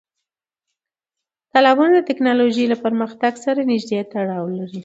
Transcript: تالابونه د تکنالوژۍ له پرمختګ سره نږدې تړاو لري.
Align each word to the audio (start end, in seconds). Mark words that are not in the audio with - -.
تالابونه 1.51 1.95
د 2.01 2.05
تکنالوژۍ 2.09 2.65
له 2.69 2.77
پرمختګ 2.83 3.33
سره 3.45 3.61
نږدې 3.71 3.99
تړاو 4.11 4.45
لري. 4.57 4.79